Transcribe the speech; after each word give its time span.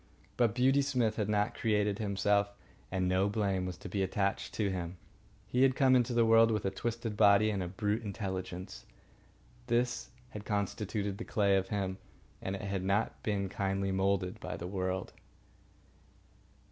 But 0.35 0.55
Beauty 0.55 0.81
Smith 0.81 1.17
had 1.17 1.29
not 1.29 1.53
created 1.53 1.99
himself, 1.99 2.55
and 2.91 3.07
no 3.07 3.29
blame 3.29 3.67
was 3.67 3.77
to 3.77 3.87
be 3.87 4.01
attached 4.01 4.51
to 4.55 4.71
him. 4.71 4.97
He 5.45 5.61
had 5.61 5.75
come 5.75 5.95
into 5.95 6.11
the 6.15 6.25
world 6.25 6.49
with 6.49 6.65
a 6.65 6.71
twisted 6.71 7.15
body 7.15 7.51
and 7.51 7.61
a 7.61 7.67
brute 7.67 8.01
intelligence. 8.01 8.87
This 9.67 10.09
had 10.29 10.43
constituted 10.43 11.19
the 11.19 11.23
clay 11.23 11.55
of 11.55 11.67
him, 11.69 11.99
and 12.41 12.55
it 12.55 12.63
had 12.63 12.81
not 12.81 13.21
been 13.21 13.47
kindly 13.47 13.91
moulded 13.91 14.39
by 14.39 14.57
the 14.57 14.65
world. 14.65 15.13